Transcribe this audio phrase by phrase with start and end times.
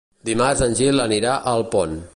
[0.29, 1.97] Dimarts en Gil anirà a Alpont.